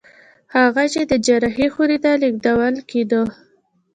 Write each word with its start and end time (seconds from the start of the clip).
هغه 0.55 0.83
چې 0.93 1.01
د 1.11 1.13
جراحي 1.25 1.67
خونې 1.73 1.97
ته 2.03 2.11
لېږدول 2.21 2.75
کېده 2.89 3.21